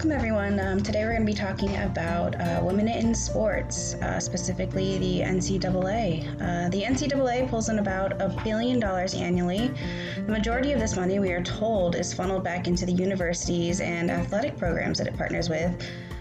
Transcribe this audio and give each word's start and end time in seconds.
welcome 0.00 0.12
everyone. 0.12 0.58
Um, 0.58 0.82
today 0.82 1.04
we're 1.04 1.10
going 1.10 1.26
to 1.26 1.30
be 1.30 1.34
talking 1.34 1.76
about 1.76 2.34
uh, 2.40 2.60
women 2.62 2.88
in 2.88 3.14
sports, 3.14 3.96
uh, 3.96 4.18
specifically 4.18 4.96
the 4.96 5.20
NCAA. 5.20 6.26
Uh, 6.40 6.70
the 6.70 6.84
NCAA 6.84 7.50
pulls 7.50 7.68
in 7.68 7.80
about 7.80 8.12
a 8.12 8.34
billion 8.42 8.80
dollars 8.80 9.12
annually. 9.12 9.70
The 10.16 10.32
majority 10.32 10.72
of 10.72 10.80
this 10.80 10.96
money, 10.96 11.18
we 11.18 11.32
are 11.32 11.42
told, 11.42 11.96
is 11.96 12.14
funneled 12.14 12.42
back 12.42 12.66
into 12.66 12.86
the 12.86 12.92
universities 12.92 13.82
and 13.82 14.10
athletic 14.10 14.56
programs 14.56 14.96
that 14.96 15.06
it 15.06 15.18
partners 15.18 15.50
with. 15.50 15.70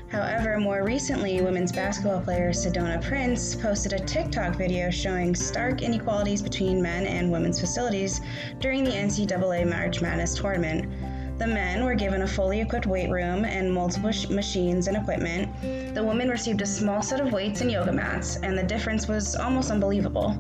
However, 0.10 0.60
more 0.60 0.84
recently, 0.84 1.40
women's 1.40 1.72
basketball 1.72 2.20
player 2.20 2.50
Sedona 2.50 3.02
Prince 3.02 3.56
posted 3.56 3.94
a 3.94 4.00
TikTok 4.00 4.56
video 4.56 4.90
showing 4.90 5.36
stark 5.36 5.84
inequalities 5.84 6.42
between 6.42 6.82
men 6.82 7.06
and 7.06 7.32
women's 7.32 7.60
facilities 7.60 8.20
during 8.60 8.84
the 8.84 8.92
NCAA 8.92 9.70
March 9.70 10.02
Madness 10.02 10.34
tournament. 10.36 10.92
The 11.40 11.48
men 11.48 11.86
were 11.86 11.96
given 11.96 12.24
a 12.24 12.28
fully 12.28 12.60
equipped 12.60 12.86
weight 12.86 13.10
room 13.10 13.46
and 13.46 13.74
multiple 13.74 14.12
sh- 14.12 14.28
machines 14.28 14.90
and 14.90 14.98
equipment. 14.98 15.50
The 15.96 16.04
women 16.04 16.28
received 16.28 16.62
a 16.62 16.66
small 16.66 17.02
set 17.02 17.22
of 17.22 17.32
weights 17.32 17.62
and 17.62 17.72
yoga 17.72 17.94
mats, 17.94 18.36
and 18.44 18.58
the 18.58 18.64
difference 18.64 19.08
was 19.08 19.38
almost 19.38 19.72
unbelievable. 19.72 20.38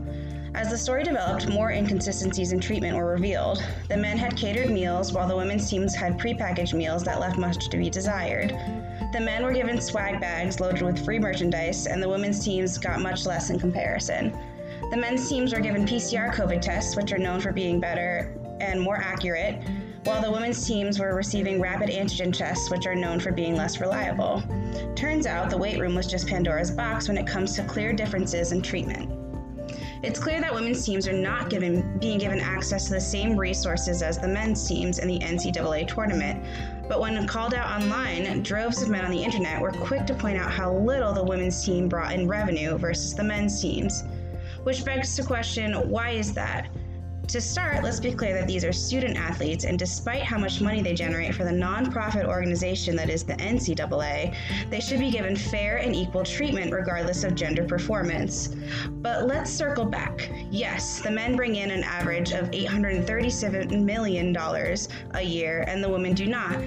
As 0.55 0.69
the 0.69 0.77
story 0.77 1.05
developed, 1.05 1.47
more 1.47 1.71
inconsistencies 1.71 2.51
in 2.51 2.59
treatment 2.59 2.97
were 2.97 3.13
revealed. 3.13 3.63
The 3.87 3.95
men 3.95 4.17
had 4.17 4.35
catered 4.35 4.71
meals, 4.71 5.13
while 5.13 5.25
the 5.25 5.37
women's 5.37 5.69
teams 5.69 5.95
had 5.95 6.19
prepackaged 6.19 6.73
meals 6.73 7.05
that 7.05 7.21
left 7.21 7.37
much 7.37 7.69
to 7.69 7.77
be 7.77 7.89
desired. 7.89 8.49
The 9.13 9.21
men 9.21 9.45
were 9.45 9.53
given 9.53 9.79
swag 9.79 10.19
bags 10.19 10.59
loaded 10.59 10.81
with 10.81 11.05
free 11.05 11.17
merchandise, 11.17 11.87
and 11.87 12.03
the 12.03 12.09
women's 12.09 12.43
teams 12.43 12.77
got 12.77 12.99
much 12.99 13.25
less 13.25 13.51
in 13.51 13.57
comparison. 13.57 14.37
The 14.91 14.97
men's 14.97 15.29
teams 15.29 15.53
were 15.53 15.61
given 15.61 15.85
PCR 15.85 16.33
COVID 16.33 16.59
tests, 16.59 16.97
which 16.97 17.13
are 17.13 17.17
known 17.17 17.39
for 17.39 17.53
being 17.53 17.79
better 17.79 18.33
and 18.59 18.81
more 18.81 18.97
accurate, 18.97 19.61
while 20.03 20.21
the 20.21 20.31
women's 20.31 20.65
teams 20.65 20.99
were 20.99 21.15
receiving 21.15 21.59
rapid 21.59 21.89
antigen 21.89 22.31
tests, 22.31 22.69
which 22.71 22.85
are 22.85 22.95
known 22.95 23.19
for 23.19 23.31
being 23.31 23.55
less 23.55 23.81
reliable. 23.81 24.43
Turns 24.95 25.25
out 25.25 25.49
the 25.49 25.57
weight 25.57 25.79
room 25.79 25.95
was 25.95 26.07
just 26.07 26.27
Pandora's 26.27 26.71
box 26.71 27.07
when 27.07 27.17
it 27.17 27.27
comes 27.27 27.55
to 27.55 27.63
clear 27.63 27.93
differences 27.93 28.51
in 28.51 28.61
treatment. 28.61 29.11
It's 30.01 30.17
clear 30.17 30.39
that 30.39 30.53
women's 30.53 30.85
teams 30.85 31.09
are 31.09 31.13
not 31.13 31.49
given, 31.49 31.97
being 31.99 32.19
given 32.19 32.39
access 32.39 32.85
to 32.85 32.93
the 32.93 33.01
same 33.01 33.35
resources 33.35 34.01
as 34.01 34.17
the 34.17 34.29
men's 34.29 34.65
teams 34.65 34.99
in 34.99 35.09
the 35.09 35.19
NCAA 35.19 35.87
tournament. 35.87 36.41
But 36.87 37.01
when 37.01 37.27
called 37.27 37.53
out 37.53 37.81
online, 37.81 38.41
droves 38.41 38.81
of 38.81 38.89
men 38.89 39.03
on 39.03 39.11
the 39.11 39.21
internet 39.21 39.61
were 39.61 39.71
quick 39.71 40.05
to 40.05 40.13
point 40.13 40.37
out 40.37 40.51
how 40.51 40.73
little 40.73 41.13
the 41.13 41.23
women's 41.23 41.63
team 41.63 41.89
brought 41.89 42.13
in 42.13 42.29
revenue 42.29 42.77
versus 42.77 43.13
the 43.13 43.23
men's 43.23 43.61
teams. 43.61 44.05
Which 44.63 44.85
begs 44.85 45.17
the 45.17 45.23
question 45.23 45.73
why 45.89 46.11
is 46.11 46.33
that? 46.33 46.69
To 47.29 47.39
start, 47.39 47.83
let's 47.83 47.99
be 47.99 48.11
clear 48.11 48.33
that 48.33 48.47
these 48.47 48.65
are 48.65 48.73
student 48.73 49.15
athletes, 49.15 49.63
and 49.63 49.77
despite 49.77 50.23
how 50.23 50.39
much 50.39 50.61
money 50.61 50.81
they 50.81 50.95
generate 50.95 51.35
for 51.35 51.43
the 51.43 51.51
nonprofit 51.51 52.25
organization 52.25 52.95
that 52.95 53.07
is 53.07 53.23
the 53.23 53.35
NCAA, 53.35 54.35
they 54.71 54.79
should 54.79 54.97
be 54.99 55.11
given 55.11 55.35
fair 55.35 55.77
and 55.77 55.95
equal 55.95 56.23
treatment 56.23 56.73
regardless 56.73 57.23
of 57.23 57.35
gender 57.35 57.63
performance. 57.63 58.55
But 58.89 59.27
let's 59.27 59.51
circle 59.51 59.85
back. 59.85 60.31
Yes, 60.49 61.01
the 61.01 61.11
men 61.11 61.35
bring 61.35 61.57
in 61.57 61.69
an 61.69 61.83
average 61.83 62.31
of 62.31 62.49
$837 62.49 63.83
million 63.83 64.35
a 64.35 65.21
year, 65.21 65.65
and 65.67 65.83
the 65.83 65.89
women 65.89 66.15
do 66.15 66.25
not. 66.25 66.57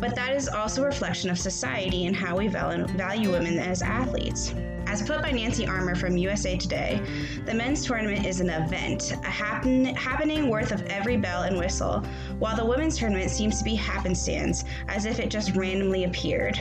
But 0.00 0.14
that 0.14 0.32
is 0.32 0.48
also 0.48 0.82
a 0.82 0.86
reflection 0.86 1.28
of 1.28 1.38
society 1.38 2.06
and 2.06 2.16
how 2.16 2.38
we 2.38 2.48
value 2.48 3.30
women 3.30 3.58
as 3.58 3.82
athletes. 3.82 4.54
As 4.86 5.02
put 5.02 5.20
by 5.20 5.32
Nancy 5.32 5.66
Armour 5.66 5.96
from 5.96 6.16
USA 6.16 6.56
Today, 6.56 7.02
the 7.44 7.52
men's 7.52 7.84
tournament 7.84 8.24
is 8.24 8.40
an 8.40 8.50
event, 8.50 9.12
a 9.12 9.28
happen- 9.28 9.86
happening 9.96 10.48
worth 10.48 10.70
of 10.70 10.82
every 10.86 11.16
bell 11.16 11.42
and 11.42 11.58
whistle, 11.58 12.04
while 12.38 12.56
the 12.56 12.64
women's 12.64 12.96
tournament 12.96 13.30
seems 13.30 13.58
to 13.58 13.64
be 13.64 13.74
happenstance, 13.74 14.64
as 14.88 15.04
if 15.04 15.18
it 15.18 15.28
just 15.28 15.56
randomly 15.56 16.04
appeared. 16.04 16.60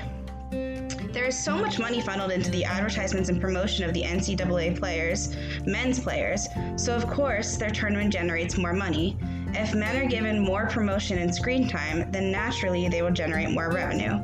There 0.51 1.25
is 1.25 1.37
so 1.37 1.55
much 1.55 1.79
money 1.79 2.01
funneled 2.01 2.31
into 2.31 2.49
the 2.49 2.65
advertisements 2.65 3.29
and 3.29 3.39
promotion 3.39 3.85
of 3.85 3.93
the 3.93 4.03
NCAA 4.03 4.77
players, 4.77 5.35
men's 5.65 5.99
players, 5.99 6.47
so 6.75 6.95
of 6.95 7.07
course 7.07 7.57
their 7.57 7.69
tournament 7.69 8.11
generates 8.11 8.57
more 8.57 8.73
money. 8.73 9.17
If 9.53 9.73
men 9.75 9.95
are 9.95 10.09
given 10.09 10.39
more 10.39 10.65
promotion 10.65 11.19
and 11.19 11.33
screen 11.33 11.67
time, 11.69 12.11
then 12.11 12.31
naturally 12.31 12.89
they 12.89 13.01
will 13.01 13.11
generate 13.11 13.51
more 13.51 13.71
revenue. 13.71 14.19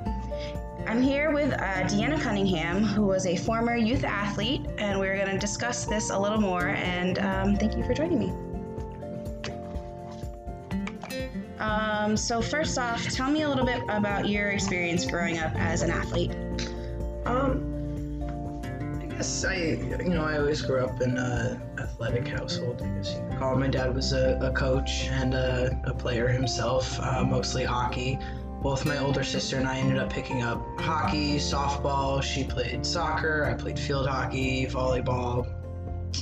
I'm 0.88 1.02
here 1.02 1.31
with 1.31 1.53
uh, 1.53 1.84
Deanna 1.84 2.19
Cunningham, 2.19 2.84
who 2.84 3.06
was 3.06 3.25
a 3.25 3.36
former 3.36 3.75
youth 3.75 4.03
athlete, 4.03 4.62
and 4.78 5.00
we're 5.00 5.16
going 5.16 5.30
to 5.30 5.38
discuss 5.38 5.86
this 5.86 6.09
a 6.09 6.19
little 6.19 6.40
more. 6.40 6.69
And 6.69 7.19
um, 7.19 7.56
thank 7.56 7.78
you 7.78 7.84
for 7.84 7.94
joining 7.94 8.19
me. 8.19 8.34
Um, 11.59 12.18
so, 12.18 12.41
first 12.41 12.78
off, 12.78 13.03
tell 13.09 13.30
me 13.30 13.44
a 13.44 13.50
little 13.50 13.66
bit 13.66 13.81
about 13.90 14.28
your 14.28 14.50
experience 14.50 15.06
growing 15.06 15.38
up 15.38 15.53
as 15.56 15.84
an 15.84 15.91
athlete. 15.91 16.31
Um, 17.25 18.24
I 19.02 19.06
guess 19.06 19.46
I, 19.46 19.56
you 19.56 20.09
know, 20.09 20.24
I 20.24 20.40
always 20.40 20.62
grew 20.62 20.84
up 20.84 21.00
in 21.02 21.18
an 21.18 21.62
athletic 21.80 22.28
household. 22.28 22.81
I 22.81 22.88
guess 22.97 23.14
you 23.14 23.38
call. 23.38 23.56
My 23.56 23.68
dad 23.68 23.94
was 23.94 24.14
a, 24.14 24.40
a 24.41 24.52
coach 24.52 25.06
and 25.06 25.36
a, 25.36 25.80
a 25.86 25.94
player 25.94 26.28
himself, 26.28 27.00
uh, 27.00 27.24
mostly 27.24 27.64
hockey 27.64 28.18
both 28.62 28.86
my 28.86 28.98
older 29.00 29.24
sister 29.24 29.58
and 29.58 29.68
I 29.68 29.80
ended 29.80 29.98
up 29.98 30.12
picking 30.12 30.44
up 30.44 30.62
hockey, 30.80 31.38
softball. 31.38 32.22
She 32.22 32.44
played 32.44 32.86
soccer. 32.86 33.46
I 33.46 33.54
played 33.54 33.80
field 33.80 34.08
hockey, 34.08 34.68
volleyball. 34.68 35.48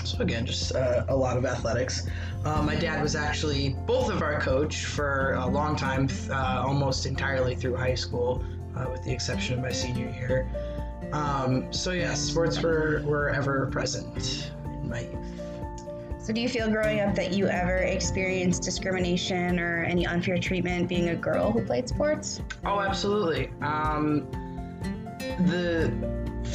So 0.05 0.19
again, 0.19 0.45
just 0.45 0.73
uh, 0.73 1.05
a 1.09 1.15
lot 1.15 1.35
of 1.35 1.45
athletics. 1.45 2.07
Uh, 2.45 2.61
my 2.61 2.75
dad 2.75 3.01
was 3.01 3.15
actually 3.15 3.75
both 3.85 4.09
of 4.09 4.21
our 4.21 4.39
coach 4.39 4.85
for 4.85 5.33
a 5.33 5.47
long 5.47 5.75
time, 5.75 6.07
uh, 6.29 6.63
almost 6.65 7.05
entirely 7.05 7.55
through 7.55 7.75
high 7.75 7.95
school, 7.95 8.43
uh, 8.77 8.85
with 8.89 9.03
the 9.03 9.11
exception 9.11 9.55
of 9.55 9.61
my 9.61 9.71
senior 9.71 10.09
year. 10.09 10.49
Um, 11.11 11.73
so 11.73 11.91
yeah, 11.91 12.13
sports 12.13 12.61
were, 12.61 13.01
were 13.05 13.29
ever 13.29 13.65
present 13.67 14.51
in 14.65 14.89
my 14.89 15.01
youth. 15.01 15.38
So, 16.21 16.33
do 16.33 16.41
you 16.41 16.49
feel 16.49 16.69
growing 16.69 16.99
up 16.99 17.15
that 17.15 17.31
you 17.31 17.47
ever 17.47 17.77
experienced 17.77 18.61
discrimination 18.61 19.57
or 19.57 19.83
any 19.85 20.05
unfair 20.05 20.37
treatment 20.37 20.89
being 20.89 21.09
a 21.09 21.15
girl 21.15 21.49
who 21.49 21.63
played 21.63 21.87
sports? 21.87 22.41
Oh, 22.65 22.81
absolutely. 22.81 23.49
Um, 23.61 24.27
the 25.47 25.91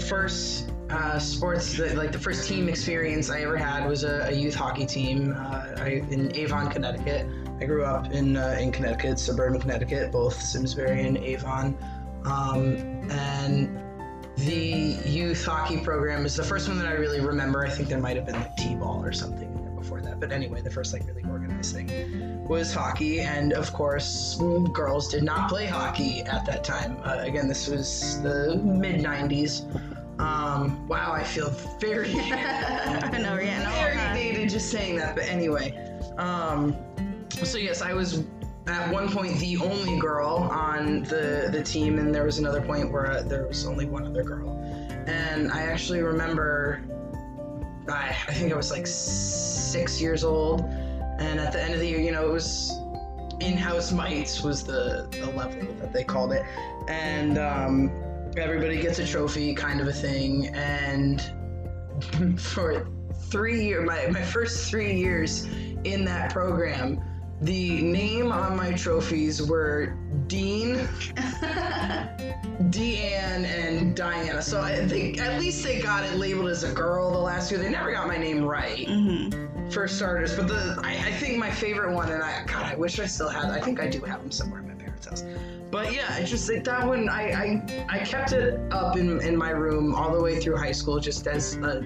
first 0.07 0.71
uh, 0.91 1.19
sports, 1.19 1.79
the, 1.79 1.95
like 1.95 2.13
the 2.13 2.19
first 2.19 2.47
team 2.47 2.69
experience 2.69 3.31
I 3.31 3.41
ever 3.41 3.57
had 3.57 3.89
was 3.89 4.05
a, 4.05 4.29
a 4.29 4.33
youth 4.33 4.55
hockey 4.55 4.85
team 4.85 5.33
uh, 5.35 5.77
I, 5.79 6.05
in 6.11 6.37
Avon, 6.37 6.71
Connecticut. 6.71 7.27
I 7.59 7.65
grew 7.65 7.85
up 7.85 8.13
in 8.13 8.37
uh, 8.37 8.59
in 8.61 8.71
Connecticut, 8.71 9.19
suburban 9.19 9.61
Connecticut, 9.61 10.13
both 10.13 10.41
Simsbury 10.41 11.07
and 11.07 11.17
Avon, 11.17 11.77
um, 12.27 12.77
and 13.11 13.81
the 14.37 14.99
youth 15.09 15.45
hockey 15.45 15.79
program 15.79 16.27
is 16.27 16.37
the 16.37 16.45
first 16.45 16.69
one 16.69 16.77
that 16.79 16.87
I 16.87 16.93
really 16.93 17.21
remember. 17.21 17.65
I 17.65 17.71
think 17.71 17.89
there 17.89 18.01
might 18.01 18.17
have 18.17 18.27
been 18.27 18.35
like 18.35 18.57
t-ball 18.57 19.03
or 19.05 19.13
something 19.13 19.54
before 19.85 20.01
that. 20.01 20.19
But 20.19 20.33
anyway, 20.33 20.63
the 20.63 20.71
first 20.71 20.93
like 20.93 21.07
really 21.07 21.23
organized 21.29 21.75
thing 21.75 22.49
was 22.49 22.73
hockey, 22.73 23.21
and 23.21 23.53
of 23.53 23.73
course, 23.73 24.41
girls 24.73 25.09
did 25.09 25.23
not 25.23 25.49
play 25.49 25.67
hockey 25.67 26.23
at 26.23 26.47
that 26.47 26.65
time. 26.65 26.99
Uh, 27.05 27.19
again, 27.21 27.49
this 27.49 27.69
was 27.69 28.21
the 28.23 28.57
mid 28.65 29.01
'90s. 29.01 29.63
Um, 30.19 30.87
wow, 30.89 31.13
I 31.13 31.25
feel 31.25 31.51
very, 31.81 32.09
I 32.15 33.19
know, 33.19 33.37
yeah, 33.39 33.65
no, 33.65 33.71
very 33.71 34.15
dated 34.15 34.49
just 34.49 34.71
saying 34.71 34.97
that. 34.97 35.17
But 35.17 35.25
anyway, 35.25 35.77
um, 36.17 36.77
so 37.43 37.59
yes, 37.59 37.83
I 37.83 37.93
was 37.93 38.25
at 38.67 38.91
one 38.91 39.11
point 39.11 39.39
the 39.39 39.59
only 39.59 39.99
girl 39.99 40.49
on 40.51 41.03
the 41.03 41.51
the 41.53 41.63
team, 41.63 41.99
and 41.99 42.15
there 42.15 42.25
was 42.25 42.39
another 42.39 42.63
point 42.63 42.91
where 42.91 43.11
uh, 43.11 43.23
there 43.23 43.47
was 43.47 43.67
only 43.67 43.85
one 43.87 44.07
other 44.07 44.23
girl. 44.23 44.51
And 45.07 45.53
I 45.53 45.63
actually 45.63 46.01
remember 46.01 46.83
I, 47.89 48.17
I 48.29 48.33
think 48.33 48.53
I 48.53 48.57
was 48.57 48.71
like 48.71 48.87
six 48.87 50.01
years 50.01 50.25
old, 50.25 50.63
and 51.19 51.39
at 51.39 51.53
the 51.53 51.63
end 51.63 51.75
of 51.75 51.81
the 51.81 51.87
year, 51.87 52.01
you 52.01 52.13
know, 52.13 52.29
it 52.29 52.33
was 52.33 52.73
in-house 53.41 53.93
mites 53.93 54.43
was 54.43 54.65
the, 54.65 55.09
the 55.11 55.27
level 55.33 55.61
that 55.81 55.93
they 55.93 56.05
called 56.05 56.33
it, 56.33 56.45
and 56.89 57.39
um, 57.39 57.91
everybody 58.37 58.81
gets 58.81 58.99
a 58.99 59.07
trophy, 59.07 59.55
kind 59.55 59.81
of 59.81 59.89
a 59.89 59.93
thing, 59.93 60.49
and 60.49 61.31
for 62.41 62.87
three 63.31 63.65
years, 63.65 63.87
my, 63.87 64.07
my 64.09 64.23
first 64.23 64.71
three 64.71 64.95
years 64.95 65.45
in 65.85 66.05
that 66.05 66.33
program, 66.33 67.01
the 67.43 67.83
name 67.83 68.33
on 68.33 68.57
my 68.57 68.73
trophies 68.73 69.43
were 69.43 69.97
Dean, 70.27 70.77
Deanne, 72.71 73.45
and 73.45 73.97
Diana. 73.97 74.41
So 74.41 74.61
I 74.61 74.87
think 74.87 75.21
at 75.21 75.41
least 75.41 75.65
they 75.65 75.81
got 75.81 76.05
it 76.05 76.17
labeled 76.17 76.49
as 76.49 76.63
a 76.63 76.73
girl 76.73 77.11
the 77.11 77.19
last 77.19 77.51
year. 77.51 77.61
They 77.61 77.71
never 77.71 77.93
got 77.93 78.07
my 78.07 78.17
name 78.17 78.45
right. 78.45 78.87
Mm-hmm. 78.87 79.71
For 79.71 79.89
starters, 79.89 80.37
but 80.37 80.47
the 80.47 80.79
I, 80.85 80.93
I, 81.07 81.13
think 81.13 81.39
my 81.39 81.51
favorite 81.51 81.95
one, 81.95 82.13
and 82.13 82.23
I 82.23 82.45
God, 82.45 82.67
I 82.67 82.77
wish 82.77 83.01
I 83.01 83.07
still 83.07 83.31
had. 83.31 83.47
I 83.47 83.61
think 83.61 83.81
I 83.81 83.89
do 83.89 84.01
have 84.03 84.21
them 84.21 84.31
somewhere 84.31 84.61
in 84.61 84.69
my 84.69 84.75
parents' 84.75 85.07
house. 85.07 85.25
But 85.71 85.93
yeah, 85.93 86.17
it's 86.19 86.31
just 86.31 86.49
like 86.51 86.65
that 86.65 86.87
one. 86.87 87.09
I 87.09 87.33
I, 87.33 87.87
I 87.89 87.99
kept 88.01 88.33
it 88.33 88.61
up 88.73 88.97
in 88.97 89.21
in 89.23 89.37
my 89.37 89.51
room 89.51 89.95
all 89.95 90.15
the 90.15 90.23
way 90.23 90.39
through 90.39 90.59
high 90.59 90.73
school, 90.73 91.01
just 91.01 91.27
as 91.27 91.57
a 91.57 91.83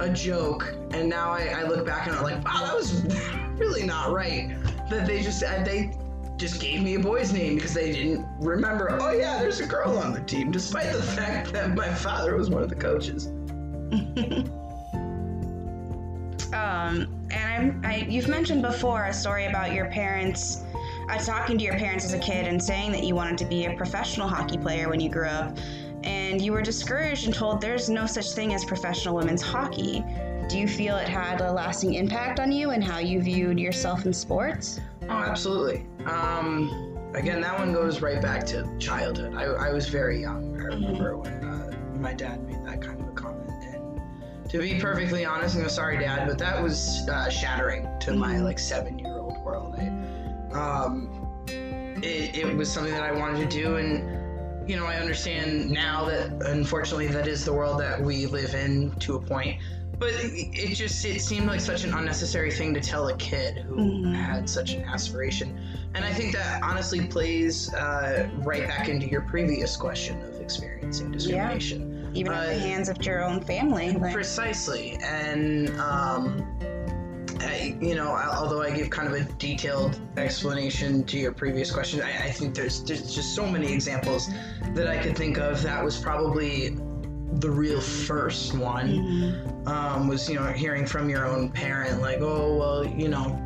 a 0.00 0.08
joke. 0.08 0.74
And 0.90 1.08
now 1.08 1.30
I, 1.32 1.48
I 1.48 1.62
look 1.64 1.86
back 1.86 2.06
and 2.06 2.16
I'm 2.16 2.22
like, 2.22 2.44
wow, 2.44 2.66
that 2.66 2.74
was 2.74 3.02
really 3.58 3.84
not 3.84 4.12
right. 4.12 4.56
That 4.90 5.06
they 5.06 5.22
just 5.22 5.40
they 5.40 5.92
just 6.36 6.60
gave 6.60 6.82
me 6.82 6.94
a 6.94 7.00
boy's 7.00 7.32
name 7.32 7.56
because 7.56 7.74
they 7.74 7.92
didn't 7.92 8.26
remember. 8.40 8.96
Oh 9.00 9.12
yeah, 9.12 9.38
there's 9.38 9.60
a 9.60 9.66
girl 9.66 9.98
on 9.98 10.12
the 10.12 10.20
team, 10.20 10.50
despite 10.50 10.92
the 10.92 11.02
fact 11.02 11.52
that 11.52 11.74
my 11.74 11.92
father 11.92 12.36
was 12.36 12.50
one 12.50 12.62
of 12.62 12.68
the 12.68 12.76
coaches. 12.76 13.30
Um, 16.52 17.08
and 17.30 17.82
I'm, 17.84 17.84
I, 17.84 17.96
you've 18.08 18.28
mentioned 18.28 18.62
before 18.62 19.06
a 19.06 19.12
story 19.12 19.46
about 19.46 19.72
your 19.72 19.86
parents, 19.86 20.62
uh, 21.10 21.18
talking 21.18 21.58
to 21.58 21.64
your 21.64 21.74
parents 21.74 22.04
as 22.04 22.12
a 22.12 22.18
kid 22.18 22.46
and 22.46 22.62
saying 22.62 22.92
that 22.92 23.02
you 23.02 23.14
wanted 23.14 23.36
to 23.38 23.44
be 23.44 23.66
a 23.66 23.74
professional 23.74 24.28
hockey 24.28 24.56
player 24.56 24.88
when 24.88 25.00
you 25.00 25.10
grew 25.10 25.26
up, 25.26 25.58
and 26.04 26.40
you 26.40 26.52
were 26.52 26.62
discouraged 26.62 27.26
and 27.26 27.34
told 27.34 27.60
there's 27.60 27.88
no 27.88 28.06
such 28.06 28.30
thing 28.32 28.54
as 28.54 28.64
professional 28.64 29.14
women's 29.16 29.42
hockey. 29.42 30.04
Do 30.48 30.58
you 30.58 30.68
feel 30.68 30.96
it 30.96 31.08
had 31.08 31.40
a 31.40 31.50
lasting 31.50 31.94
impact 31.94 32.38
on 32.38 32.52
you 32.52 32.70
and 32.70 32.82
how 32.82 32.98
you 32.98 33.20
viewed 33.20 33.58
yourself 33.58 34.06
in 34.06 34.12
sports? 34.12 34.80
Oh, 35.02 35.10
absolutely. 35.10 35.86
Um, 36.04 36.96
again, 37.14 37.40
that 37.40 37.58
one 37.58 37.72
goes 37.72 38.00
right 38.00 38.22
back 38.22 38.46
to 38.46 38.68
childhood. 38.78 39.34
I, 39.34 39.44
I 39.44 39.72
was 39.72 39.88
very 39.88 40.20
young. 40.20 40.56
I 40.60 40.64
remember 40.64 41.16
when 41.16 41.32
uh, 41.32 41.76
my 41.98 42.14
dad 42.14 42.46
made 42.46 42.64
that 42.64 42.80
kind 42.80 43.00
of 43.00 43.08
a 43.08 43.12
comment. 43.12 43.50
And 43.50 44.48
to 44.50 44.58
be 44.58 44.78
perfectly 44.78 45.24
honest, 45.24 45.56
I'm 45.56 45.68
sorry, 45.68 45.98
Dad, 45.98 46.28
but 46.28 46.38
that 46.38 46.62
was 46.62 47.08
uh, 47.08 47.28
shattering 47.28 47.88
to 48.00 48.12
my 48.12 48.38
like 48.38 48.60
seven-year-old 48.60 49.44
world. 49.44 49.74
I, 49.76 49.88
um, 50.56 51.10
it, 51.48 52.36
it 52.36 52.56
was 52.56 52.72
something 52.72 52.92
that 52.92 53.02
I 53.02 53.10
wanted 53.10 53.50
to 53.50 53.56
do, 53.56 53.76
and 53.76 54.68
you 54.68 54.76
know, 54.76 54.86
I 54.86 54.96
understand 54.96 55.70
now 55.70 56.04
that 56.04 56.30
unfortunately 56.42 57.08
that 57.08 57.26
is 57.26 57.44
the 57.44 57.52
world 57.52 57.80
that 57.80 58.00
we 58.00 58.26
live 58.26 58.54
in 58.54 58.92
to 59.00 59.16
a 59.16 59.20
point. 59.20 59.60
But 59.98 60.10
it 60.12 60.74
just 60.74 61.04
it 61.06 61.22
seemed 61.22 61.46
like 61.46 61.60
such 61.60 61.84
an 61.84 61.94
unnecessary 61.94 62.50
thing 62.50 62.74
to 62.74 62.80
tell 62.80 63.08
a 63.08 63.16
kid 63.16 63.58
who 63.66 63.76
Mhm. 63.76 64.14
had 64.14 64.48
such 64.48 64.74
an 64.74 64.84
aspiration, 64.84 65.58
and 65.94 66.04
I 66.04 66.12
think 66.12 66.34
that 66.34 66.62
honestly 66.62 67.06
plays 67.06 67.72
uh, 67.72 68.28
right 68.44 68.66
back 68.68 68.88
into 68.90 69.06
your 69.06 69.22
previous 69.22 69.74
question 69.76 70.20
of 70.22 70.38
experiencing 70.40 71.12
discrimination. 71.12 72.10
Even 72.14 72.32
at 72.34 72.46
the 72.46 72.56
Uh, 72.56 72.58
hands 72.58 72.88
of 72.90 73.02
your 73.06 73.22
own 73.24 73.40
family. 73.40 73.92
like- 73.92 74.12
Precisely, 74.12 74.98
and 75.02 75.70
um, 75.80 76.44
I, 77.40 77.76
you 77.80 77.94
know, 77.94 78.08
although 78.08 78.62
I 78.62 78.70
give 78.72 78.90
kind 78.90 79.08
of 79.08 79.14
a 79.14 79.24
detailed 79.38 79.98
explanation 80.18 81.04
to 81.04 81.18
your 81.18 81.32
previous 81.32 81.70
question, 81.70 82.02
I, 82.02 82.24
I 82.26 82.30
think 82.30 82.54
there's 82.54 82.82
there's 82.82 83.14
just 83.14 83.34
so 83.34 83.46
many 83.46 83.72
examples 83.72 84.28
that 84.74 84.88
I 84.88 84.98
could 84.98 85.16
think 85.16 85.38
of. 85.38 85.62
That 85.62 85.82
was 85.82 85.96
probably 85.98 86.76
the 87.34 87.50
real 87.50 87.80
first 87.80 88.54
one. 88.54 88.88
Mhm. 88.88 89.68
Um, 89.68 90.08
was 90.08 90.28
you 90.28 90.36
know 90.36 90.46
hearing 90.46 90.86
from 90.86 91.08
your 91.10 91.26
own 91.26 91.48
parent 91.50 92.00
like, 92.00 92.18
oh 92.20 92.56
well, 92.56 92.86
you 92.86 93.08
know, 93.08 93.38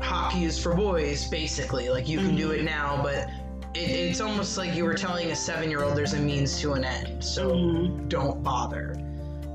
hockey 0.00 0.44
is 0.44 0.58
for 0.62 0.74
boys, 0.74 1.28
basically. 1.28 1.88
Like 1.90 2.08
you 2.08 2.18
can 2.18 2.34
do 2.36 2.50
it 2.52 2.64
now, 2.64 3.00
but. 3.02 3.28
It, 3.72 3.88
it's 3.88 4.20
almost 4.20 4.58
like 4.58 4.74
you 4.74 4.84
were 4.84 4.94
telling 4.94 5.30
a 5.30 5.36
seven-year-old 5.36 5.96
there's 5.96 6.14
a 6.14 6.18
means 6.18 6.60
to 6.60 6.72
an 6.72 6.82
end. 6.84 7.22
So 7.22 7.52
Mhm. 7.52 8.08
don't 8.08 8.42
bother. 8.42 8.96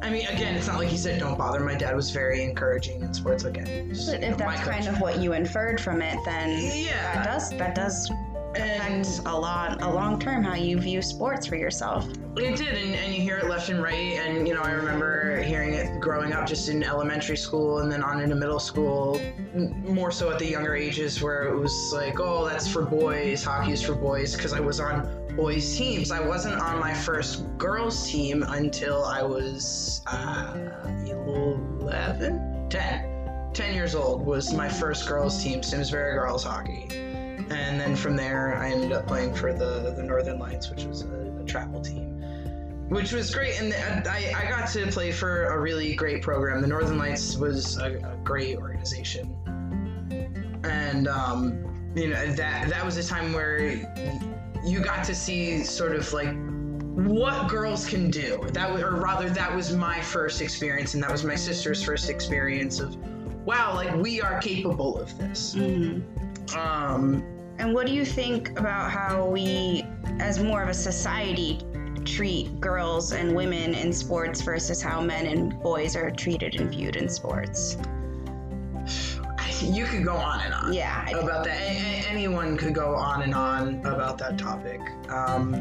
I 0.01 0.09
mean, 0.09 0.25
again, 0.27 0.56
it's 0.56 0.67
not 0.67 0.77
like 0.77 0.88
he 0.88 0.97
said 0.97 1.19
don't 1.19 1.38
bother. 1.38 1.59
My 1.59 1.75
dad 1.75 1.94
was 1.97 2.12
very 2.12 2.41
encouraging 2.41 3.01
in 3.01 3.13
sports. 3.13 3.44
Again, 3.44 3.89
But 3.89 4.23
if 4.23 4.29
know, 4.31 4.35
that's 4.38 4.62
kind 4.62 4.88
of 4.88 5.01
what 5.01 5.19
you 5.19 5.33
inferred 5.33 5.81
from 5.81 6.01
it, 6.01 6.17
then 6.23 6.51
Yeah. 6.51 7.15
that 7.15 7.25
does 7.25 7.50
that 7.57 7.75
does 7.75 8.09
affect 8.55 9.19
a 9.25 9.37
lot, 9.37 9.81
a 9.81 9.89
long 9.89 10.19
term 10.19 10.43
how 10.43 10.55
you 10.55 10.79
view 10.79 11.01
sports 11.01 11.45
for 11.45 11.55
yourself. 11.55 12.07
it 12.37 12.55
did, 12.57 12.77
and, 12.77 12.95
and 12.95 13.13
you 13.13 13.21
hear 13.21 13.37
it 13.37 13.45
left 13.49 13.69
and 13.69 13.81
right. 13.81 14.17
And 14.19 14.47
you 14.47 14.53
know, 14.53 14.61
I 14.61 14.71
remember 14.71 15.41
hearing 15.43 15.73
it 15.73 15.99
growing 15.99 16.33
up, 16.33 16.47
just 16.47 16.69
in 16.69 16.83
elementary 16.83 17.37
school, 17.37 17.79
and 17.79 17.91
then 17.91 18.03
on 18.03 18.21
into 18.21 18.35
middle 18.35 18.59
school. 18.59 19.19
More 19.53 20.11
so 20.11 20.31
at 20.31 20.39
the 20.39 20.47
younger 20.47 20.75
ages, 20.75 21.21
where 21.21 21.43
it 21.43 21.57
was 21.57 21.91
like, 21.93 22.19
oh, 22.19 22.45
that's 22.45 22.67
for 22.67 22.83
boys. 22.83 23.43
Hockey 23.43 23.71
is 23.71 23.81
for 23.81 23.95
boys, 23.95 24.35
because 24.35 24.53
I 24.53 24.59
was 24.59 24.79
on 24.79 25.25
boys 25.35 25.77
teams. 25.77 26.11
I 26.11 26.25
wasn't 26.25 26.55
on 26.55 26.79
my 26.79 26.93
first 26.93 27.45
girls 27.57 28.09
team 28.09 28.43
until 28.43 29.03
I 29.05 29.21
was 29.21 30.01
uh, 30.07 30.57
11, 31.05 32.69
10. 32.69 33.11
10 33.53 33.73
years 33.73 33.95
old 33.95 34.25
was 34.25 34.53
my 34.53 34.67
first 34.67 35.07
girls 35.07 35.41
team, 35.41 35.63
Simsbury 35.63 36.13
Girls 36.13 36.43
Hockey. 36.43 37.04
And 37.50 37.80
then 37.80 37.95
from 37.95 38.15
there, 38.15 38.56
I 38.57 38.71
ended 38.71 38.92
up 38.92 39.07
playing 39.07 39.36
for 39.36 39.53
the, 39.53 39.94
the 39.95 40.03
Northern 40.03 40.39
Lights, 40.39 40.69
which 40.69 40.86
was 40.86 41.03
a, 41.03 41.38
a 41.39 41.44
travel 41.45 41.80
team, 41.80 42.19
which 42.89 43.12
was 43.12 43.33
great. 43.33 43.62
And 43.62 43.74
I, 44.07 44.33
I 44.36 44.50
got 44.50 44.68
to 44.69 44.88
play 44.88 45.12
for 45.12 45.45
a 45.45 45.59
really 45.59 45.95
great 45.95 46.21
program. 46.21 46.62
The 46.62 46.68
Northern 46.68 46.97
Lights 46.97 47.38
was 47.38 47.77
a, 47.77 47.97
a 47.97 48.18
great 48.24 48.57
organization. 48.57 49.36
And, 50.63 51.07
um, 51.07 51.94
you 51.95 52.07
know, 52.09 52.25
that, 52.33 52.69
that 52.69 52.83
was 52.83 52.97
a 52.97 53.03
time 53.03 53.31
where 53.31 53.59
you 54.65 54.80
got 54.80 55.03
to 55.06 55.13
see 55.13 55.63
sort 55.63 55.95
of 55.95 56.12
like 56.13 56.36
what 56.95 57.48
girls 57.48 57.88
can 57.88 58.09
do. 58.09 58.41
That 58.53 58.71
was, 58.71 58.81
or 58.81 58.95
rather, 58.95 59.30
that 59.30 59.56
was 59.56 59.75
my 59.75 60.01
first 60.01 60.41
experience, 60.41 60.95
and 60.95 61.03
that 61.03 61.12
was 61.12 61.24
my 61.24 61.36
sister's 61.36 61.83
first 61.83 62.09
experience 62.09 62.80
of, 62.80 62.95
wow, 63.45 63.75
like 63.75 63.94
we 63.95 64.21
are 64.21 64.39
capable 64.41 64.98
of 65.00 65.15
this. 65.19 65.56
Um, 66.56 67.24
And 67.57 67.73
what 67.73 67.87
do 67.87 67.93
you 67.93 68.05
think 68.05 68.57
about 68.59 68.91
how 68.91 69.25
we, 69.27 69.85
as 70.19 70.41
more 70.41 70.61
of 70.61 70.69
a 70.69 70.73
society, 70.73 71.59
treat 72.03 72.59
girls 72.59 73.11
and 73.11 73.35
women 73.35 73.73
in 73.73 73.91
sports 73.91 74.41
versus 74.41 74.81
how 74.81 75.01
men 75.01 75.25
and 75.25 75.59
boys 75.61 75.95
are 75.95 76.11
treated 76.11 76.59
and 76.59 76.69
viewed 76.69 76.95
in 76.95 77.09
sports? 77.09 77.77
you 79.61 79.85
could 79.85 80.03
go 80.03 80.15
on 80.15 80.41
and 80.41 80.53
on. 80.53 80.73
Yeah. 80.73 81.05
I- 81.07 81.11
about 81.11 81.45
that. 81.45 81.57
A- 81.57 82.05
anyone 82.09 82.57
could 82.57 82.73
go 82.73 82.95
on 82.95 83.21
and 83.21 83.33
on 83.33 83.79
about 83.85 84.17
that 84.19 84.37
topic. 84.37 84.81
Um, 85.09 85.51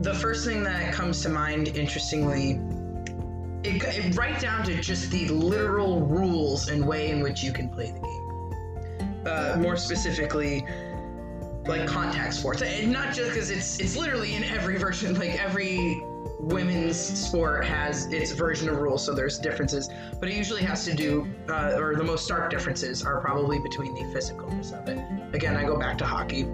the 0.00 0.14
first 0.14 0.46
thing 0.46 0.62
that 0.62 0.92
comes 0.92 1.22
to 1.22 1.28
mind, 1.28 1.68
interestingly, 1.68 2.60
it, 3.64 3.82
it 3.82 4.16
right 4.16 4.40
down 4.40 4.64
to 4.64 4.80
just 4.80 5.10
the 5.10 5.28
literal 5.28 6.00
rules 6.06 6.68
and 6.68 6.86
way 6.86 7.10
in 7.10 7.20
which 7.20 7.42
you 7.42 7.52
can 7.52 7.68
play 7.68 7.90
the 7.90 7.98
game. 8.00 8.07
Uh, 9.28 9.56
more 9.58 9.76
specifically, 9.76 10.64
like 11.66 11.86
contact 11.86 12.32
sports, 12.32 12.62
and 12.62 12.90
not 12.90 13.14
just 13.14 13.30
because 13.30 13.50
it's 13.50 13.78
it's 13.78 13.96
literally 13.96 14.34
in 14.34 14.44
every 14.44 14.78
version. 14.78 15.14
Like 15.18 15.38
every 15.38 16.02
women's 16.40 16.96
sport 16.96 17.64
has 17.64 18.06
its 18.06 18.32
version 18.32 18.68
of 18.68 18.78
rules, 18.78 19.04
so 19.04 19.12
there's 19.12 19.38
differences. 19.38 19.90
But 20.18 20.30
it 20.30 20.34
usually 20.34 20.62
has 20.62 20.84
to 20.86 20.94
do, 20.94 21.28
uh, 21.48 21.76
or 21.76 21.94
the 21.94 22.04
most 22.04 22.24
stark 22.24 22.50
differences 22.50 23.04
are 23.04 23.20
probably 23.20 23.58
between 23.58 23.94
the 23.94 24.02
physicalness 24.16 24.72
of 24.72 24.88
it. 24.88 24.98
Again, 25.34 25.56
I 25.56 25.64
go 25.64 25.78
back 25.78 25.98
to 25.98 26.06
hockey, 26.06 26.44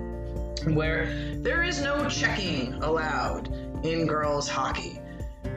where 0.73 1.07
there 1.37 1.63
is 1.63 1.81
no 1.81 2.09
checking 2.09 2.75
allowed 2.83 3.49
in 3.85 4.07
girls' 4.07 4.49
hockey. 4.49 5.01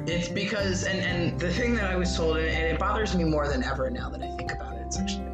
It's 0.06 0.30
because, 0.30 0.84
and, 0.84 1.00
and 1.00 1.39
the 1.39 1.51
thing 1.51 1.74
that 1.75 1.86
I 1.91 1.96
was 1.96 2.15
told, 2.15 2.38
and 2.38 2.48
it 2.48 2.80
bothers 2.80 3.15
me 3.15 3.24
more 3.24 3.48
than 3.48 3.63
ever 3.63 3.89
now 3.89 4.10
that 4.10 4.22
I 4.22 4.30
think 4.38 4.53
about 4.53 4.75
it, 4.75 4.84
it's 4.86 5.00
actually 5.00 5.26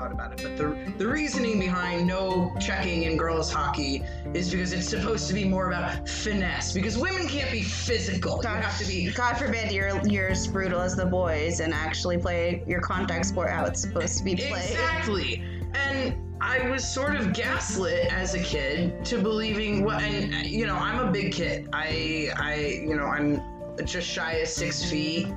thought 0.00 0.12
about 0.12 0.32
it, 0.32 0.42
but 0.42 0.56
the, 0.56 0.92
the 0.96 1.06
reasoning 1.06 1.60
behind 1.60 2.06
no 2.06 2.54
checking 2.58 3.02
in 3.02 3.16
girls' 3.16 3.52
hockey 3.52 4.02
is 4.32 4.50
because 4.50 4.72
it's 4.72 4.88
supposed 4.88 5.28
to 5.28 5.34
be 5.34 5.44
more 5.44 5.68
about 5.68 6.08
finesse, 6.08 6.72
because 6.72 6.96
women 6.96 7.28
can't 7.28 7.50
be 7.50 7.62
physical. 7.62 8.40
You 8.42 8.48
have 8.48 8.78
to 8.78 8.86
be 8.86 9.10
God 9.10 9.36
forbid 9.36 9.70
you're 9.70 10.00
you're 10.06 10.28
as 10.28 10.46
brutal 10.46 10.80
as 10.80 10.96
the 10.96 11.04
boys 11.04 11.60
and 11.60 11.74
actually 11.74 12.16
play 12.16 12.62
your 12.66 12.80
contact 12.80 13.26
sport 13.26 13.50
how 13.50 13.66
it's 13.66 13.82
supposed 13.82 14.18
to 14.18 14.24
be 14.24 14.36
played. 14.36 14.70
Exactly. 14.70 15.44
And 15.74 16.16
I 16.40 16.70
was 16.70 16.82
sort 16.82 17.14
of 17.14 17.34
gaslit 17.34 18.06
as 18.10 18.34
a 18.34 18.40
kid 18.40 19.04
to 19.04 19.20
believing 19.20 19.84
what 19.84 20.02
and 20.02 20.46
you 20.46 20.66
know, 20.66 20.76
I'm 20.76 21.08
a 21.08 21.12
big 21.12 21.32
kid. 21.32 21.68
I 21.72 22.30
I 22.36 22.54
you 22.86 22.96
know, 22.96 23.04
I'm 23.04 23.42
just 23.84 24.06
shy 24.06 24.32
of 24.32 24.48
six 24.48 24.84
feet, 24.84 25.28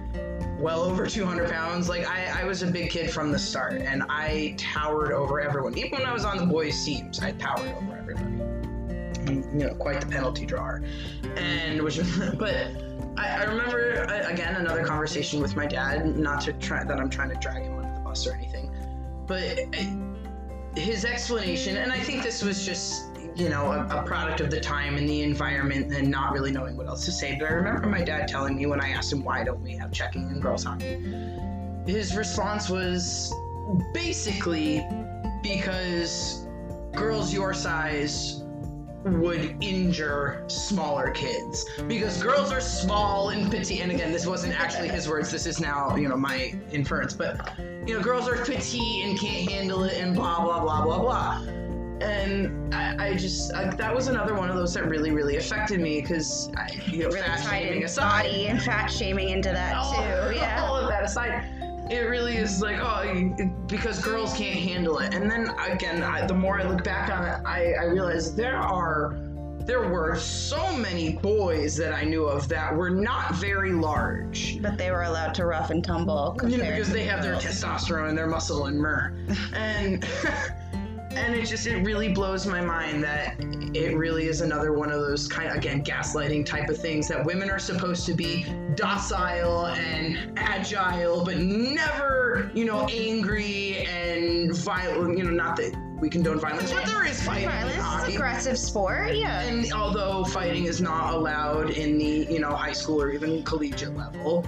well 0.63 0.81
over 0.81 1.05
200 1.05 1.51
pounds. 1.51 1.89
Like 1.89 2.07
I, 2.07 2.41
I 2.41 2.45
was 2.45 2.63
a 2.63 2.67
big 2.67 2.89
kid 2.89 3.11
from 3.11 3.31
the 3.31 3.37
start, 3.37 3.73
and 3.73 4.01
I 4.07 4.55
towered 4.57 5.11
over 5.11 5.41
everyone. 5.41 5.77
Even 5.77 5.91
when 5.91 6.05
I 6.05 6.13
was 6.13 6.23
on 6.23 6.37
the 6.37 6.45
boys' 6.45 6.83
teams, 6.83 7.19
I 7.19 7.31
towered 7.33 7.75
over 7.75 7.97
everybody. 7.97 8.25
Mm, 9.25 9.53
You 9.53 9.67
know, 9.67 9.75
quite 9.75 9.99
the 9.99 10.07
penalty 10.07 10.45
drawer, 10.45 10.81
and 11.35 11.81
which, 11.81 11.99
but 12.39 12.55
I, 13.17 13.41
I 13.41 13.43
remember 13.43 14.03
again 14.03 14.55
another 14.55 14.85
conversation 14.85 15.41
with 15.41 15.55
my 15.55 15.67
dad. 15.67 16.17
Not 16.17 16.41
to 16.41 16.53
try 16.53 16.83
that 16.83 16.97
I'm 16.97 17.09
trying 17.09 17.29
to 17.29 17.35
drag 17.35 17.63
him 17.63 17.77
under 17.77 17.93
the 17.93 17.99
bus 17.99 18.25
or 18.25 18.33
anything, 18.33 18.71
but 19.27 19.59
his 20.75 21.03
explanation, 21.03 21.75
and 21.75 21.91
I 21.91 21.99
think 21.99 22.23
this 22.23 22.41
was 22.41 22.65
just 22.65 23.12
you 23.35 23.49
know 23.49 23.71
a, 23.71 23.87
a 23.87 24.03
product 24.03 24.41
of 24.41 24.49
the 24.49 24.59
time 24.59 24.97
and 24.97 25.07
the 25.07 25.21
environment 25.21 25.93
and 25.93 26.09
not 26.09 26.33
really 26.33 26.51
knowing 26.51 26.77
what 26.77 26.87
else 26.87 27.05
to 27.05 27.11
say. 27.11 27.35
But 27.39 27.49
I 27.49 27.53
remember 27.53 27.87
my 27.87 28.03
dad 28.03 28.27
telling 28.27 28.55
me 28.55 28.65
when 28.65 28.81
I 28.81 28.89
asked 28.89 29.11
him 29.11 29.23
why 29.23 29.43
don't 29.43 29.61
we 29.61 29.73
have 29.73 29.91
checking 29.91 30.29
in 30.29 30.39
girls 30.39 30.63
hockey, 30.63 31.03
his 31.85 32.15
response 32.15 32.69
was 32.69 33.33
basically 33.93 34.85
because 35.41 36.47
girls 36.93 37.33
your 37.33 37.53
size 37.53 38.43
would 39.03 39.57
injure 39.61 40.45
smaller 40.47 41.11
kids. 41.11 41.65
Because 41.87 42.23
girls 42.23 42.53
are 42.53 42.61
small 42.61 43.29
and 43.29 43.51
petite. 43.51 43.81
And 43.81 43.91
again 43.91 44.11
this 44.11 44.25
wasn't 44.25 44.59
actually 44.59 44.89
his 44.89 45.09
words. 45.09 45.31
This 45.31 45.45
is 45.45 45.59
now 45.59 45.95
you 45.95 46.07
know 46.07 46.17
my 46.17 46.53
inference. 46.71 47.13
But 47.13 47.57
you 47.87 47.95
know 47.95 48.01
girls 48.01 48.27
are 48.27 48.37
petite 48.45 49.05
and 49.05 49.19
can't 49.19 49.49
handle 49.49 49.83
it 49.83 49.97
and 49.97 50.15
blah 50.15 50.41
blah 50.41 50.61
blah 50.61 50.83
blah 50.83 50.99
blah 50.99 51.62
and 52.01 52.73
I, 52.73 53.09
I 53.09 53.17
just 53.17 53.53
I, 53.53 53.69
that 53.75 53.93
was 53.93 54.07
another 54.07 54.35
one 54.35 54.49
of 54.49 54.55
those 54.55 54.73
that 54.73 54.87
really 54.87 55.11
really 55.11 55.37
affected 55.37 55.79
me 55.79 56.01
because 56.01 56.49
you 56.87 57.03
know 57.03 57.07
really 57.07 57.21
fat 57.21 57.49
shaming 57.49 57.77
in 57.77 57.83
aside, 57.83 58.23
body 58.23 58.47
and 58.47 58.61
fat 58.61 58.87
shaming 58.87 59.29
into 59.29 59.49
that 59.49 59.75
all, 59.75 59.93
too. 59.93 60.35
Yeah. 60.35 60.65
all 60.65 60.75
of 60.75 60.87
that 60.89 61.03
aside, 61.03 61.45
it 61.91 62.09
really 62.09 62.37
is 62.37 62.61
like 62.61 62.77
oh 62.79 63.35
because 63.67 64.01
girls 64.01 64.33
can't 64.33 64.59
handle 64.59 64.99
it. 64.99 65.13
And 65.13 65.29
then 65.29 65.49
again, 65.59 66.03
I, 66.03 66.25
the 66.25 66.33
more 66.33 66.59
I 66.59 66.63
look 66.63 66.83
back 66.83 67.09
on 67.11 67.25
it, 67.25 67.41
I, 67.45 67.73
I 67.73 67.85
realize 67.85 68.35
there 68.35 68.57
are 68.57 69.17
there 69.65 69.87
were 69.87 70.15
so 70.17 70.75
many 70.75 71.13
boys 71.13 71.77
that 71.77 71.93
I 71.93 72.03
knew 72.03 72.25
of 72.25 72.47
that 72.49 72.75
were 72.75 72.89
not 72.89 73.35
very 73.35 73.71
large. 73.71 74.61
But 74.61 74.77
they 74.77 74.91
were 74.91 75.03
allowed 75.03 75.33
to 75.35 75.45
rough 75.45 75.69
and 75.69 75.83
tumble. 75.83 76.37
You 76.45 76.57
know, 76.57 76.69
because 76.69 76.89
they 76.89 77.05
have 77.05 77.23
their 77.23 77.35
testosterone 77.35 78.09
and 78.09 78.17
their 78.17 78.27
muscle 78.27 78.65
and 78.65 78.77
myrrh. 78.77 79.15
and 79.53 80.05
and 81.15 81.35
it 81.35 81.45
just 81.45 81.67
it 81.67 81.77
really 81.85 82.11
blows 82.11 82.45
my 82.45 82.61
mind 82.61 83.03
that 83.03 83.35
it 83.73 83.95
really 83.95 84.27
is 84.27 84.41
another 84.41 84.73
one 84.73 84.91
of 84.91 84.99
those 84.99 85.27
kind 85.27 85.49
of 85.49 85.55
again 85.55 85.83
gaslighting 85.83 86.45
type 86.45 86.69
of 86.69 86.77
things 86.77 87.07
that 87.07 87.23
women 87.23 87.49
are 87.49 87.59
supposed 87.59 88.05
to 88.05 88.13
be 88.13 88.45
docile 88.75 89.67
and 89.67 90.37
agile 90.37 91.23
but 91.23 91.37
never 91.37 92.51
you 92.53 92.65
know 92.65 92.87
angry 92.87 93.77
and 93.85 94.55
violent 94.55 95.17
you 95.17 95.23
know 95.23 95.31
not 95.31 95.55
that 95.55 95.73
we 95.99 96.09
condone 96.09 96.39
violence 96.39 96.71
but 96.73 96.85
there 96.85 97.05
is 97.05 97.23
fighting 97.23 97.45
in 97.45 97.49
Violence, 97.49 97.77
hockey 97.77 98.15
aggressive 98.15 98.59
sport. 98.59 99.15
Yeah. 99.15 99.41
and 99.41 99.71
although 99.71 100.25
fighting 100.25 100.65
is 100.65 100.81
not 100.81 101.13
allowed 101.13 101.69
in 101.69 101.97
the 101.97 102.27
you 102.29 102.39
know 102.39 102.53
high 102.53 102.73
school 102.73 103.01
or 103.01 103.11
even 103.11 103.41
collegiate 103.43 103.95
level, 103.95 104.45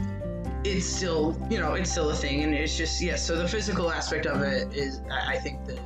it's 0.65 0.85
still 0.85 1.39
you 1.49 1.57
know 1.57 1.75
it's 1.75 1.91
still 1.91 2.09
a 2.09 2.15
thing, 2.15 2.43
and 2.43 2.53
it's 2.53 2.75
just 2.75 3.01
yes. 3.01 3.23
so 3.23 3.37
the 3.37 3.47
physical 3.47 3.89
aspect 3.89 4.25
of 4.25 4.41
it 4.41 4.73
is, 4.73 5.01
I 5.09 5.35
I 5.35 5.37
think, 5.37 5.63
the 5.65 5.79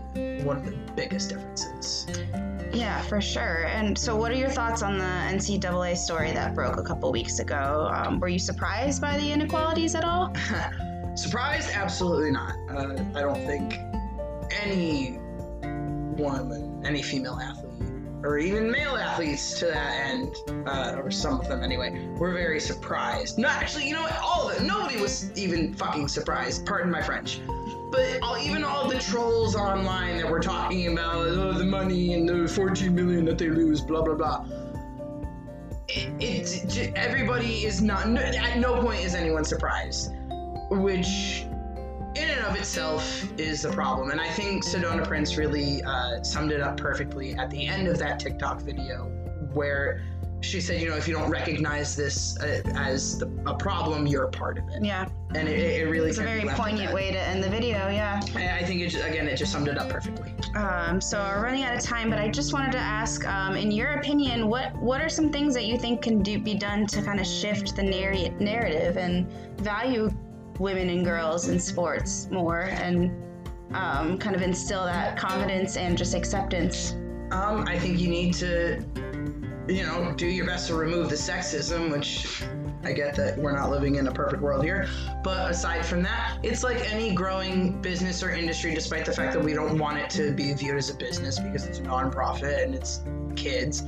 one 0.43 0.57
of 0.57 0.65
the 0.65 0.71
biggest 0.95 1.29
differences. 1.29 2.07
Yeah, 2.73 3.01
for 3.01 3.19
sure. 3.19 3.65
And 3.65 3.97
so, 3.97 4.15
what 4.15 4.31
are 4.31 4.35
your 4.35 4.49
thoughts 4.49 4.81
on 4.83 4.97
the 4.97 5.03
NCAA 5.03 5.97
story 5.97 6.31
that 6.31 6.53
broke 6.53 6.77
a 6.77 6.83
couple 6.83 7.11
weeks 7.11 7.39
ago? 7.39 7.89
Um, 7.91 8.19
were 8.19 8.27
you 8.27 8.39
surprised 8.39 9.01
by 9.01 9.17
the 9.17 9.31
inequalities 9.31 9.95
at 9.95 10.03
all? 10.03 10.33
Surprised? 11.15 11.71
Absolutely 11.73 12.31
not. 12.31 12.55
Uh, 12.69 12.93
I 13.15 13.21
don't 13.21 13.45
think 13.45 13.73
any 14.63 15.17
woman, 16.17 16.81
any 16.85 17.01
female 17.01 17.39
athlete, 17.41 17.89
or 18.23 18.37
even 18.37 18.71
male 18.71 18.95
athletes 18.95 19.59
to 19.59 19.65
that 19.65 20.09
end, 20.09 20.33
uh, 20.67 20.95
or 20.97 21.11
some 21.11 21.39
of 21.39 21.47
them 21.47 21.63
anyway, 21.63 22.07
were 22.17 22.31
very 22.33 22.59
surprised. 22.59 23.37
No, 23.37 23.47
actually, 23.47 23.87
you 23.87 23.93
know 23.93 24.01
what? 24.03 24.17
All 24.23 24.49
of 24.49 24.57
it. 24.57 24.63
Nobody 24.63 24.97
was 24.97 25.31
even 25.37 25.73
fucking 25.73 26.07
surprised. 26.07 26.65
Pardon 26.65 26.91
my 26.91 27.01
French. 27.01 27.41
But 27.91 28.19
all, 28.21 28.37
even 28.37 28.63
all 28.63 28.87
the 28.87 28.99
trolls 28.99 29.55
online 29.55 30.17
that 30.17 30.29
were 30.29 30.39
talking 30.39 30.91
about 30.93 31.27
oh, 31.27 31.53
the 31.53 31.65
money 31.65 32.13
and 32.13 32.29
the 32.29 32.47
14 32.47 32.93
million 32.93 33.25
that 33.25 33.37
they 33.37 33.49
lose, 33.49 33.81
blah 33.81 34.01
blah 34.01 34.15
blah. 34.15 34.45
It, 35.87 36.77
it, 36.77 36.93
everybody 36.95 37.65
is 37.65 37.81
not. 37.81 38.09
No, 38.09 38.21
at 38.21 38.59
no 38.59 38.81
point 38.81 39.01
is 39.01 39.15
anyone 39.15 39.43
surprised, 39.43 40.11
which 40.69 41.45
in 42.15 42.29
and 42.29 42.41
of 42.41 42.55
itself 42.55 43.27
is 43.39 43.63
the 43.63 43.71
problem. 43.71 44.11
And 44.11 44.21
I 44.21 44.29
think 44.29 44.63
Sedona 44.63 45.07
Prince 45.07 45.37
really 45.37 45.81
uh, 45.83 46.21
summed 46.21 46.51
it 46.51 46.61
up 46.61 46.77
perfectly 46.77 47.33
at 47.35 47.49
the 47.49 47.65
end 47.65 47.87
of 47.87 47.97
that 47.99 48.19
TikTok 48.19 48.61
video, 48.61 49.05
where 49.53 50.03
she 50.41 50.61
said, 50.61 50.81
you 50.81 50.89
know, 50.89 50.95
if 50.95 51.07
you 51.07 51.13
don't 51.13 51.29
recognize 51.29 51.95
this 51.95 52.37
uh, 52.39 52.61
as 52.75 53.17
the, 53.17 53.27
a 53.45 53.53
problem, 53.53 54.07
you're 54.07 54.23
a 54.23 54.31
part 54.31 54.57
of 54.57 54.69
it. 54.69 54.83
Yeah, 54.83 55.07
And 55.35 55.47
it, 55.47 55.59
it 55.59 55.89
really 55.89 56.09
it's 56.09 56.17
a 56.17 56.23
very 56.23 56.47
poignant 56.49 56.93
way 56.93 57.11
to 57.11 57.19
end 57.19 57.43
the 57.43 57.49
video. 57.49 57.89
Yeah. 57.89 58.21
And 58.35 58.49
I 58.49 58.63
think 58.65 58.81
it 58.81 58.89
just, 58.89 59.05
again, 59.05 59.27
it 59.27 59.35
just 59.35 59.51
summed 59.51 59.67
it 59.67 59.77
up 59.77 59.89
perfectly. 59.89 60.33
Um, 60.55 61.01
so 61.01 61.19
we're 61.19 61.43
running 61.43 61.63
out 61.63 61.75
of 61.75 61.81
time, 61.81 62.09
but 62.09 62.19
I 62.19 62.29
just 62.29 62.53
wanted 62.53 62.71
to 62.71 62.79
ask, 62.79 63.27
um, 63.27 63.55
in 63.55 63.69
your 63.71 63.91
opinion, 63.91 64.47
what 64.47 64.75
what 64.77 65.01
are 65.01 65.09
some 65.09 65.29
things 65.31 65.53
that 65.55 65.65
you 65.65 65.77
think 65.77 66.01
can 66.01 66.23
do 66.23 66.39
be 66.39 66.55
done 66.55 66.87
to 66.87 67.01
kind 67.01 67.19
of 67.19 67.27
shift 67.27 67.75
the 67.75 67.83
narr- 67.83 68.31
narrative 68.39 68.97
and 68.97 69.31
value 69.59 70.09
women 70.57 70.89
and 70.89 71.05
girls 71.05 71.49
in 71.49 71.59
sports 71.59 72.29
more, 72.31 72.61
and 72.61 73.11
um, 73.73 74.17
kind 74.17 74.35
of 74.35 74.41
instill 74.41 74.85
that 74.85 75.17
confidence 75.17 75.77
and 75.77 75.97
just 75.97 76.15
acceptance? 76.15 76.93
Um, 77.31 77.67
I 77.67 77.77
think 77.77 77.99
you 77.99 78.09
need 78.09 78.33
to, 78.35 78.83
you 79.69 79.83
know, 79.83 80.11
do 80.15 80.25
your 80.25 80.45
best 80.45 80.67
to 80.67 80.75
remove 80.75 81.09
the 81.09 81.15
sexism, 81.15 81.91
which 81.91 82.43
I 82.83 82.91
get 82.91 83.15
that 83.15 83.37
we're 83.37 83.55
not 83.55 83.69
living 83.69 83.95
in 83.95 84.07
a 84.07 84.11
perfect 84.11 84.41
world 84.41 84.63
here. 84.63 84.89
But 85.23 85.51
aside 85.51 85.85
from 85.85 86.01
that, 86.03 86.39
it's 86.41 86.63
like 86.63 86.91
any 86.91 87.13
growing 87.13 87.79
business 87.81 88.23
or 88.23 88.31
industry, 88.31 88.73
despite 88.73 89.05
the 89.05 89.13
fact 89.13 89.33
that 89.33 89.43
we 89.43 89.53
don't 89.53 89.77
want 89.77 89.99
it 89.99 90.09
to 90.11 90.31
be 90.31 90.53
viewed 90.53 90.77
as 90.77 90.89
a 90.89 90.95
business 90.95 91.39
because 91.39 91.65
it's 91.65 91.79
a 91.79 91.83
nonprofit 91.83 92.63
and 92.63 92.73
it's 92.73 93.01
kids. 93.35 93.83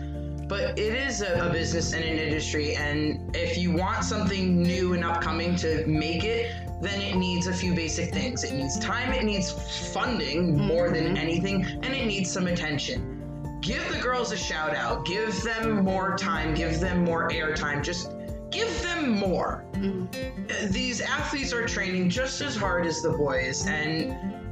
But 0.47 0.77
it 0.77 0.93
is 0.93 1.21
a, 1.21 1.47
a 1.47 1.50
business 1.51 1.93
and 1.93 2.03
an 2.03 2.19
industry, 2.19 2.75
and 2.75 3.35
if 3.35 3.57
you 3.57 3.71
want 3.71 4.03
something 4.03 4.61
new 4.61 4.93
and 4.93 5.03
upcoming 5.03 5.55
to 5.57 5.85
make 5.88 6.25
it, 6.25 6.53
then 6.81 7.00
it 7.01 7.15
needs 7.15 7.47
a 7.47 7.53
few 7.53 7.73
basic 7.73 8.13
things. 8.13 8.43
It 8.43 8.53
needs 8.53 8.77
time, 8.79 9.13
it 9.13 9.23
needs 9.23 9.51
funding 9.93 10.57
more 10.57 10.89
than 10.89 11.05
mm-hmm. 11.05 11.17
anything, 11.17 11.63
and 11.63 11.85
it 11.85 12.05
needs 12.05 12.29
some 12.29 12.47
attention 12.47 13.21
give 13.62 13.88
the 13.91 14.00
girls 14.00 14.32
a 14.32 14.38
shout 14.38 14.75
out. 14.75 15.06
Give 15.06 15.41
them 15.44 15.84
more 15.84 16.18
time. 16.18 16.53
Give 16.53 16.80
them 16.80 17.03
more 17.03 17.30
airtime. 17.30 17.84
Just 17.84 18.12
give 18.50 18.82
them 18.82 19.12
more. 19.12 19.63
Mhm. 19.74 20.08
Uh, 20.50 20.68
these 20.72 21.00
athletes 21.01 21.53
are 21.53 21.65
training 21.65 22.10
just 22.10 22.41
as 22.41 22.56
hard 22.56 22.86
as 22.86 23.01
the 23.01 23.12
boys 23.12 23.65
and 23.68 24.12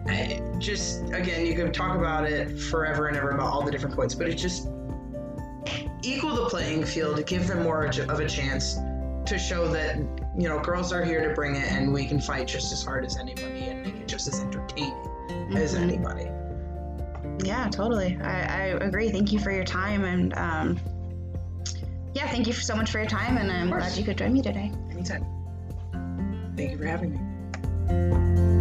uh, 0.10 0.58
just 0.60 1.04
again 1.12 1.46
you 1.46 1.54
can 1.56 1.72
talk 1.74 1.98
about 1.98 2.24
it 2.26 2.58
forever 2.60 3.08
and 3.08 3.18
ever 3.18 3.32
about 3.32 3.48
all 3.52 3.62
the 3.64 3.72
different 3.72 3.94
points 3.96 4.16
but 4.16 4.28
it 4.28 4.36
just 4.36 4.70
equal 6.02 6.34
the 6.36 6.46
playing 6.50 6.86
field. 6.86 7.24
Give 7.26 7.46
them 7.48 7.64
more 7.64 7.86
of 7.86 8.20
a 8.20 8.28
chance 8.28 8.76
to 9.26 9.38
show 9.38 9.68
that 9.68 9.98
you 10.38 10.48
know 10.48 10.60
girls 10.62 10.94
are 10.94 11.04
here 11.04 11.28
to 11.28 11.36
bring 11.36 11.56
it 11.56 11.70
and 11.72 11.92
we 11.94 12.06
can 12.06 12.20
fight 12.22 12.48
just 12.48 12.72
as 12.72 12.84
hard 12.84 13.04
as 13.06 13.18
anybody 13.18 13.66
and 13.68 13.84
make 13.84 13.96
it 13.98 14.08
just 14.08 14.28
as 14.28 14.40
entertaining 14.40 14.94
as 15.58 15.76
Mhm. 15.76 15.82
anybody 15.82 16.28
Yeah, 17.44 17.70
totally. 17.70 18.18
I, 18.22 18.42
I 18.42 18.66
agree. 18.86 19.10
Thank 19.10 19.32
you 19.32 19.40
for 19.40 19.52
your 19.52 19.64
time, 19.64 20.04
and 20.04 20.38
um, 20.38 20.80
yeah, 22.14 22.28
thank 22.28 22.48
you 22.48 22.54
so 22.54 22.76
much 22.76 22.92
for 22.92 23.00
your 23.00 23.08
time, 23.08 23.38
and 23.38 23.52
I'm 23.52 23.70
glad 23.70 23.96
you 23.98 24.04
could 24.04 24.18
join 24.18 24.34
me 24.34 24.42
today. 24.42 24.72
anytime 24.92 25.26
thank 26.60 26.72
you 26.72 26.78
for 26.78 26.86
having 26.86 27.14
me 27.14 28.59